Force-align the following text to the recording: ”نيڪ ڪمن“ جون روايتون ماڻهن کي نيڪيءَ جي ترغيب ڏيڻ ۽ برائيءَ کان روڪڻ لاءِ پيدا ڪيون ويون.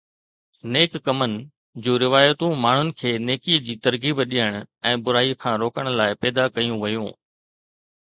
”نيڪ 0.75 0.93
ڪمن“ 1.07 1.33
جون 1.87 1.99
روايتون 2.05 2.55
ماڻهن 2.63 2.89
کي 3.01 3.11
نيڪيءَ 3.25 3.61
جي 3.67 3.75
ترغيب 3.87 4.21
ڏيڻ 4.31 4.57
۽ 4.93 4.95
برائيءَ 5.09 5.37
کان 5.45 5.61
روڪڻ 5.65 5.91
لاءِ 6.01 6.17
پيدا 6.25 6.47
ڪيون 6.57 6.75
ويون. 6.87 7.13